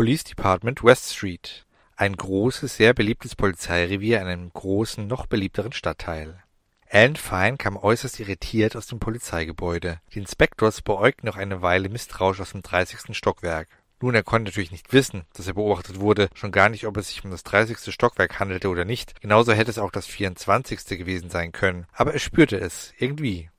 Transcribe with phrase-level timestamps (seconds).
[0.00, 1.66] Police Department West Street.
[1.94, 6.42] Ein großes, sehr beliebtes Polizeirevier in einem großen, noch beliebteren Stadtteil.
[6.88, 10.00] Alan Fine kam äußerst irritiert aus dem Polizeigebäude.
[10.14, 13.68] Die Inspectors beäugten noch eine Weile misstrauisch aus dem dreißigsten Stockwerk.
[14.00, 17.08] Nun, er konnte natürlich nicht wissen, dass er beobachtet wurde, schon gar nicht, ob es
[17.08, 19.20] sich um das dreißigste Stockwerk handelte oder nicht.
[19.20, 21.84] Genauso hätte es auch das vierundzwanzigste gewesen sein können.
[21.92, 23.50] Aber er spürte es, irgendwie.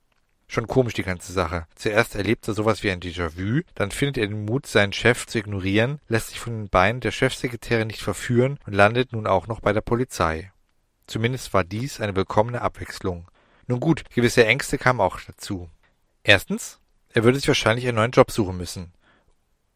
[0.53, 1.65] Schon komisch die ganze Sache.
[1.75, 5.39] Zuerst erlebt er sowas wie ein Déjà-vu, dann findet er den Mut, seinen Chef zu
[5.39, 9.61] ignorieren, lässt sich von den Beinen der Chefsekretärin nicht verführen und landet nun auch noch
[9.61, 10.51] bei der Polizei.
[11.07, 13.31] Zumindest war dies eine willkommene Abwechslung.
[13.67, 15.69] Nun gut, gewisse Ängste kamen auch dazu.
[16.21, 16.81] Erstens,
[17.13, 18.91] er würde sich wahrscheinlich einen neuen Job suchen müssen.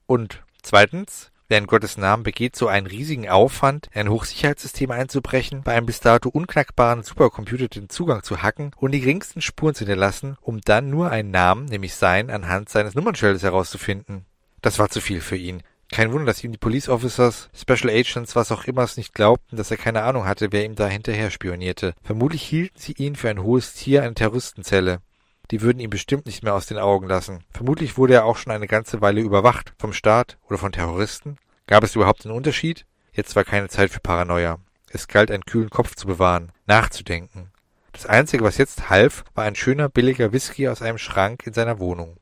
[0.07, 5.61] Und zweitens, Wer in Gottes Namen begeht so einen riesigen Aufwand, in ein Hochsicherheitssystem einzubrechen,
[5.61, 9.85] bei einem bis dato unknackbaren Supercomputer den Zugang zu hacken und die geringsten Spuren zu
[9.85, 14.25] hinterlassen, um dann nur einen Namen, nämlich seinen, anhand seines Nummernschildes herauszufinden?
[14.61, 15.61] Das war zu viel für ihn.
[15.91, 19.55] Kein Wunder, dass ihm die Police Officers, Special Agents, was auch immer es nicht glaubten,
[19.55, 21.93] dass er keine Ahnung hatte, wer ihm da hinterher spionierte.
[22.01, 25.01] Vermutlich hielten sie ihn für ein hohes Tier, eine Terroristenzelle.
[25.51, 27.43] Die würden ihn bestimmt nicht mehr aus den Augen lassen.
[27.51, 29.73] Vermutlich wurde er auch schon eine ganze Weile überwacht.
[29.77, 31.37] Vom Staat oder von Terroristen?
[31.67, 32.85] Gab es überhaupt einen Unterschied?
[33.13, 34.59] Jetzt war keine Zeit für Paranoia.
[34.89, 37.51] Es galt, einen kühlen Kopf zu bewahren, nachzudenken.
[37.91, 41.79] Das Einzige, was jetzt half, war ein schöner, billiger Whisky aus einem Schrank in seiner
[41.79, 42.17] Wohnung.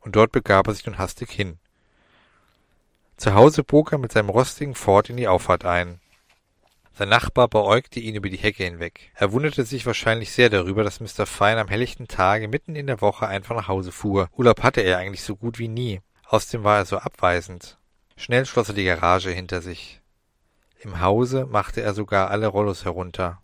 [0.00, 1.58] Und dort begab er sich nun hastig hin.
[3.16, 6.00] Zu Hause bog er mit seinem rostigen Ford in die Auffahrt ein.
[6.98, 9.12] Sein Nachbar beäugte ihn über die Hecke hinweg.
[9.16, 11.26] Er wunderte sich wahrscheinlich sehr darüber, dass Mr.
[11.26, 14.30] Fine am helllichten Tage mitten in der Woche einfach nach Hause fuhr.
[14.32, 16.00] Urlaub hatte er eigentlich so gut wie nie.
[16.26, 17.76] Außerdem war er so abweisend.
[18.16, 20.00] Schnell schloss er die Garage hinter sich.
[20.80, 23.42] Im Hause machte er sogar alle Rollos herunter.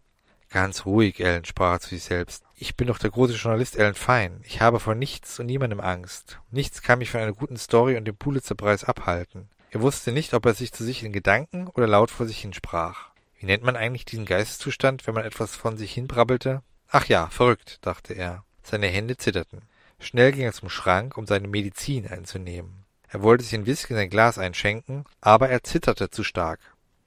[0.49, 2.45] Ganz ruhig, Ellen, sprach er zu sich selbst.
[2.55, 4.41] Ich bin doch der große Journalist Ellen Fine.
[4.45, 6.41] Ich habe vor nichts und niemandem Angst.
[6.51, 9.51] Nichts kann mich von einer guten Story und dem Pulitzerpreis abhalten.
[9.71, 13.12] Er wusste nicht, ob er sich zu sich in Gedanken oder laut vor sich hinsprach.
[13.43, 16.63] Wie nennt man eigentlich diesen Geisteszustand, wenn man etwas von sich hinbrabbelte?
[16.89, 18.45] Ach ja, verrückt, dachte er.
[18.63, 19.63] Seine Hände zitterten.
[19.99, 22.85] Schnell ging er zum Schrank, um seine Medizin einzunehmen.
[23.09, 26.61] Er wollte sich ein Whisky in sein Glas einschenken, aber er zitterte zu stark.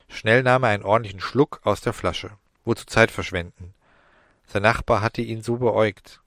[0.10, 2.32] Schnell nahm er einen ordentlichen Schluck aus der Flasche.
[2.66, 3.74] Wozu Zeit verschwenden?
[4.46, 6.20] Sein Nachbar hatte ihn so beäugt.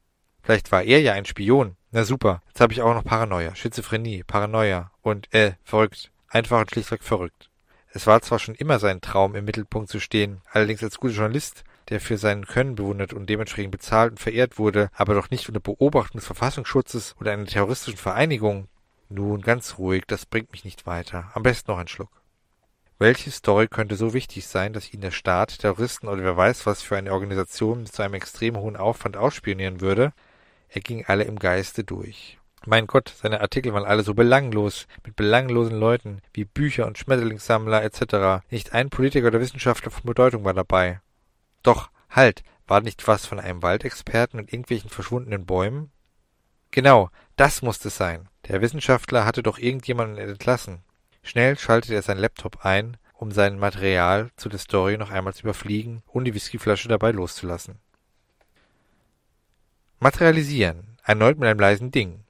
[0.43, 1.77] Vielleicht war er ja ein Spion.
[1.91, 6.11] Na super, jetzt habe ich auch noch Paranoia, Schizophrenie, Paranoia und, äh, verrückt.
[6.29, 7.48] Einfach und schlichtweg verrückt.
[7.91, 11.65] Es war zwar schon immer sein Traum, im Mittelpunkt zu stehen, allerdings als guter Journalist,
[11.89, 15.61] der für sein Können bewundert und dementsprechend bezahlt und verehrt wurde, aber doch nicht unter
[15.61, 18.69] Beobachtung des Verfassungsschutzes oder einer terroristischen Vereinigung.
[19.09, 21.31] Nun, ganz ruhig, das bringt mich nicht weiter.
[21.33, 22.11] Am besten noch ein Schluck.
[22.99, 26.83] Welche Story könnte so wichtig sein, dass ihn der Staat, Terroristen oder wer weiß was
[26.83, 30.13] für eine Organisation mit so einem extrem hohen Aufwand ausspionieren würde?
[30.69, 32.38] Er ging alle im Geiste durch.
[32.71, 37.83] Mein Gott, seine Artikel waren alle so belanglos, mit belanglosen Leuten, wie Bücher und Schmetterlingssammler
[37.83, 38.45] etc.
[38.51, 41.01] Nicht ein Politiker oder Wissenschaftler von Bedeutung war dabei.
[41.63, 45.91] Doch, halt, war nicht was von einem Waldexperten und irgendwelchen verschwundenen Bäumen?
[46.71, 48.29] Genau, das musste es sein.
[48.49, 50.83] Der Wissenschaftler hatte doch irgendjemanden entlassen.
[51.23, 55.45] Schnell schaltete er sein Laptop ein, um sein Material zu der Story noch einmal zu
[55.45, 57.79] überfliegen und die Whiskyflasche dabei loszulassen.
[60.01, 62.25] Materialisieren, erneut mit einem leisen Ding.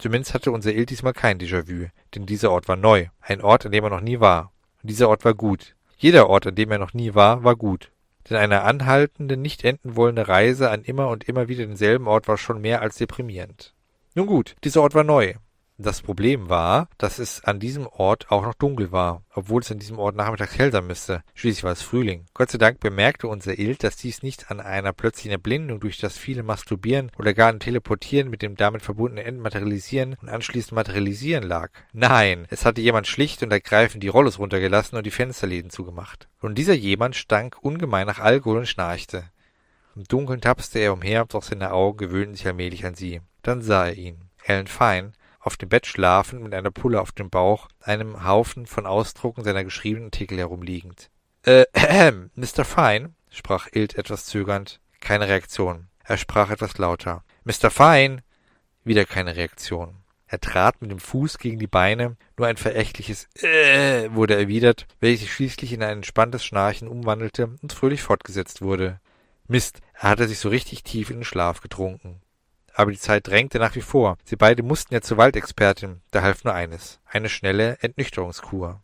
[0.00, 3.72] Zumindest hatte unser Il diesmal kein Déjà-vu, denn dieser Ort war neu, ein Ort, an
[3.72, 4.50] dem er noch nie war.
[4.82, 5.76] Und dieser Ort war gut.
[5.98, 7.92] Jeder Ort, an dem er noch nie war, war gut.
[8.28, 12.38] Denn eine anhaltende, nicht enden wollende Reise an immer und immer wieder denselben Ort war
[12.38, 13.74] schon mehr als deprimierend.
[14.14, 15.34] Nun gut, dieser Ort war neu.
[15.82, 19.78] Das Problem war, dass es an diesem Ort auch noch dunkel war, obwohl es an
[19.78, 21.22] diesem Ort nachmittags hell sein müsste.
[21.34, 22.26] Schließlich war es Frühling.
[22.34, 26.18] Gott sei Dank bemerkte unser Ild, dass dies nicht an einer plötzlichen Erblindung durch das
[26.18, 31.70] viele Masturbieren oder gar ein Teleportieren mit dem damit verbundenen Entmaterialisieren und anschließend Materialisieren lag.
[31.94, 36.28] Nein, es hatte jemand schlicht und ergreifend die Rollos runtergelassen und die Fensterläden zugemacht.
[36.42, 39.30] Und dieser jemand stank ungemein nach Alkohol und schnarchte.
[39.96, 43.22] Im Dunkeln tapste er umher, doch seine Augen gewöhnten sich allmählich an sie.
[43.40, 44.26] Dann sah er ihn.
[44.44, 48.86] Ellen Fine, auf dem Bett schlafend mit einer Pulle auf dem Bauch, einem Haufen von
[48.86, 51.10] Ausdrucken seiner geschriebenen Artikel herumliegend.
[51.42, 52.64] Äh, äh, Mr.
[52.64, 54.80] Fine, sprach Ilt etwas zögernd.
[55.00, 55.88] Keine Reaktion.
[56.04, 57.24] Er sprach etwas lauter.
[57.44, 57.70] Mr.
[57.70, 58.22] Fine!
[58.84, 59.96] Wieder keine Reaktion.
[60.26, 65.22] Er trat mit dem Fuß gegen die Beine, nur ein verächtliches äh wurde erwidert, welches
[65.22, 69.00] sich schließlich in ein entspanntes Schnarchen umwandelte und fröhlich fortgesetzt wurde.
[69.48, 72.22] Mist, er hatte sich so richtig tief in den Schlaf getrunken
[72.74, 74.16] aber die Zeit drängte nach wie vor.
[74.24, 78.80] Sie beide mussten ja zur Waldexpertin, da half nur eines, eine schnelle Entnüchterungskur.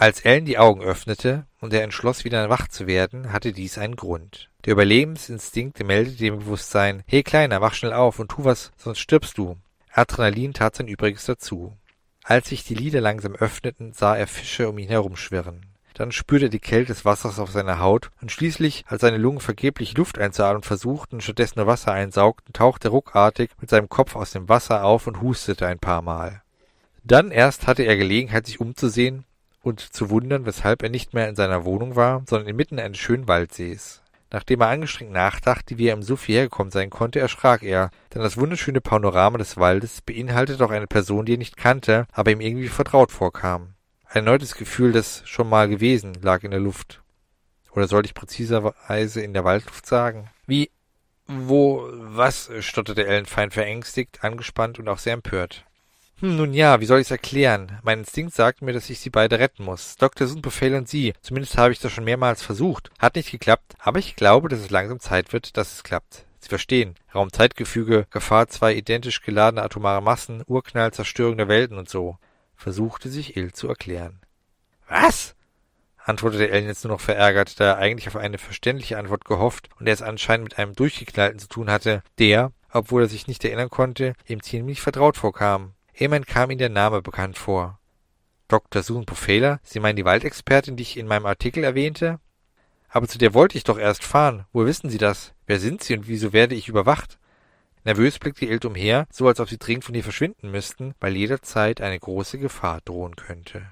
[0.00, 3.96] Als Ellen die Augen öffnete und er entschloss, wieder wach zu werden, hatte dies einen
[3.96, 4.48] Grund.
[4.64, 9.36] Der Überlebensinstinkt meldete dem Bewusstsein, hey Kleiner, wach schnell auf und tu was, sonst stirbst
[9.38, 9.56] du.
[9.90, 11.76] Adrenalin tat sein Übriges dazu.
[12.22, 15.66] Als sich die Lider langsam öffneten, sah er Fische um ihn herumschwirren.
[15.98, 19.40] Dann spürte er die Kälte des Wassers auf seiner Haut und schließlich, als seine Lungen
[19.40, 24.14] vergeblich Luft einzuatmen versuchten und stattdessen nur Wasser einsaugten, tauchte er ruckartig mit seinem Kopf
[24.14, 26.42] aus dem Wasser auf und hustete ein paar Mal.
[27.02, 29.24] Dann erst hatte er Gelegenheit, sich umzusehen
[29.60, 33.26] und zu wundern, weshalb er nicht mehr in seiner Wohnung war, sondern inmitten eines schönen
[33.26, 34.00] Waldsees.
[34.30, 38.22] Nachdem er angestrengt nachdachte, wie er im Suff hierher gekommen sein konnte, erschrak er, denn
[38.22, 42.40] das wunderschöne Panorama des Waldes beinhaltete auch eine Person, die er nicht kannte, aber ihm
[42.40, 43.74] irgendwie vertraut vorkam.
[44.10, 47.02] Ein erneutes Gefühl des schon mal gewesen lag in der Luft.
[47.72, 50.30] Oder sollte ich präziserweise in der Waldluft sagen?
[50.46, 50.70] Wie,
[51.26, 55.66] wo, was, stotterte Ellen fein verängstigt, angespannt und auch sehr empört.
[56.20, 57.78] Hm, nun ja, wie soll ich's erklären?
[57.82, 59.96] Mein Instinkt sagt mir, dass ich sie beide retten muss.
[59.96, 60.26] Dr.
[60.26, 61.12] Sunbefehl und sie.
[61.20, 62.90] Zumindest habe ich das schon mehrmals versucht.
[62.98, 66.24] Hat nicht geklappt, aber ich glaube, dass es langsam Zeit wird, dass es klappt.
[66.40, 66.94] Sie verstehen.
[67.14, 72.16] Raum-Zeitgefüge, Gefahr zwei identisch geladene atomare Massen, Urknall, Zerstörung der Welten und so.
[72.58, 74.20] Versuchte sich Ill zu erklären.
[74.88, 75.36] Was?
[75.96, 79.86] antwortete Ellen jetzt nur noch verärgert, da er eigentlich auf eine verständliche Antwort gehofft und
[79.86, 83.70] er es anscheinend mit einem Durchgeknallten zu tun hatte, der, obwohl er sich nicht erinnern
[83.70, 85.74] konnte, ihm ziemlich vertraut vorkam.
[85.92, 87.78] Immerhin kam ihm der Name bekannt vor.
[88.48, 88.82] Dr.
[88.82, 92.18] Susan Pofela, Sie meinen die Waldexpertin, die ich in meinem Artikel erwähnte?
[92.88, 94.46] Aber zu der wollte ich doch erst fahren.
[94.52, 95.32] Woher wissen Sie das?
[95.46, 97.18] Wer sind Sie und wieso werde ich überwacht?
[97.84, 101.80] Nervös blickte Ilt umher, so als ob sie dringend von hier verschwinden müssten, weil jederzeit
[101.80, 103.66] eine große Gefahr drohen könnte.